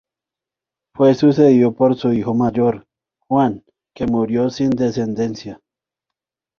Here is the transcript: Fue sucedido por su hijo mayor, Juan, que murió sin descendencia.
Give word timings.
Fue 0.95 1.13
sucedido 1.13 1.73
por 1.75 1.95
su 1.95 2.11
hijo 2.11 2.33
mayor, 2.33 2.87
Juan, 3.27 3.63
que 3.93 4.07
murió 4.07 4.49
sin 4.49 4.71
descendencia. 4.71 5.59